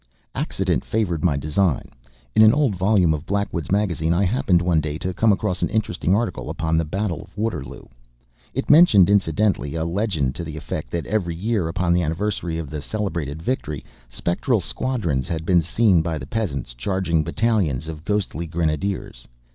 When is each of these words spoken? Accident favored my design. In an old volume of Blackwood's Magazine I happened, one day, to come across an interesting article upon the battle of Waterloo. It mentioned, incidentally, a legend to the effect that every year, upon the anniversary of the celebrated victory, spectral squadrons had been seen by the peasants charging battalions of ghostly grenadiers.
Accident 0.33 0.83
favored 0.83 1.23
my 1.23 1.37
design. 1.37 1.91
In 2.33 2.41
an 2.41 2.55
old 2.55 2.75
volume 2.75 3.13
of 3.13 3.27
Blackwood's 3.27 3.69
Magazine 3.71 4.13
I 4.15 4.23
happened, 4.23 4.59
one 4.59 4.81
day, 4.81 4.97
to 4.97 5.13
come 5.13 5.31
across 5.31 5.61
an 5.61 5.69
interesting 5.69 6.15
article 6.15 6.49
upon 6.49 6.75
the 6.75 6.85
battle 6.85 7.21
of 7.21 7.37
Waterloo. 7.37 7.83
It 8.55 8.67
mentioned, 8.67 9.11
incidentally, 9.11 9.75
a 9.75 9.85
legend 9.85 10.33
to 10.33 10.43
the 10.43 10.57
effect 10.57 10.89
that 10.89 11.05
every 11.05 11.35
year, 11.35 11.67
upon 11.67 11.93
the 11.93 12.01
anniversary 12.01 12.57
of 12.57 12.71
the 12.71 12.81
celebrated 12.81 13.43
victory, 13.43 13.85
spectral 14.09 14.59
squadrons 14.59 15.27
had 15.27 15.45
been 15.45 15.61
seen 15.61 16.01
by 16.01 16.17
the 16.17 16.25
peasants 16.25 16.73
charging 16.73 17.23
battalions 17.23 17.87
of 17.87 18.03
ghostly 18.03 18.47
grenadiers. 18.47 19.27